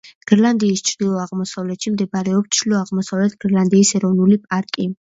გრენლანდიის 0.29 0.81
ჩრდილო-აღმოსავლეთში 0.91 1.93
მდებარეობს 1.97 2.53
ჩრდილო-აღმოსავლეთ 2.59 3.39
გრენლანდიის 3.47 3.97
ეროვნული 4.01 4.43
პარკი. 4.51 4.95